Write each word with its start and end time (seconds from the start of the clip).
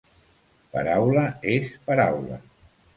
Paraula 0.77 1.27
és 1.59 1.79
paraula. 1.93 2.45